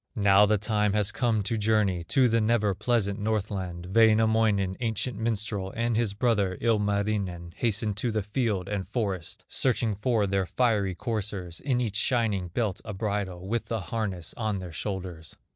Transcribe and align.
Now 0.15 0.47
the 0.47 0.57
time 0.57 0.93
has 0.93 1.11
come 1.11 1.43
to 1.43 1.59
journey 1.59 2.03
To 2.05 2.27
the 2.27 2.41
never 2.41 2.73
pleasant 2.73 3.19
Northland; 3.19 3.95
Wainamoinen, 3.95 4.75
ancient 4.79 5.15
minstrel, 5.15 5.71
And 5.75 5.95
his 5.95 6.15
brother, 6.15 6.57
Ilmarinen, 6.59 7.53
Hasten 7.57 7.93
to 7.93 8.09
the 8.09 8.23
field 8.23 8.67
and 8.67 8.89
forest, 8.89 9.45
Searching 9.47 9.93
for 9.93 10.25
their 10.25 10.47
fiery 10.47 10.95
coursers, 10.95 11.59
In 11.59 11.79
each 11.79 11.97
shining 11.97 12.47
belt 12.47 12.81
a 12.83 12.95
bridle, 12.95 13.47
With 13.47 13.71
a 13.71 13.79
harness 13.79 14.33
on 14.37 14.57
their 14.57 14.71
shoulders. 14.73 15.37